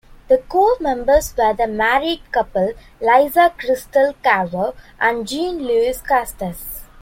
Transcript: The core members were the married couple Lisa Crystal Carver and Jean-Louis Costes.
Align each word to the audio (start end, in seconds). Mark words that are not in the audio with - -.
The 0.29 0.39
core 0.39 0.77
members 0.79 1.35
were 1.37 1.53
the 1.53 1.67
married 1.67 2.21
couple 2.31 2.73
Lisa 2.99 3.53
Crystal 3.55 4.15
Carver 4.23 4.73
and 4.99 5.27
Jean-Louis 5.27 6.01
Costes. 6.01 6.85